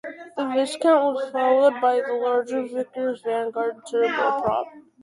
[0.35, 4.65] The Viscount was followed by the larger Vickers Vanguard turboprop.